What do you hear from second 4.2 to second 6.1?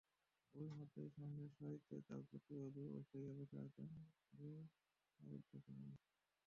মেয়ে আরাধ্যকে নিয়ে।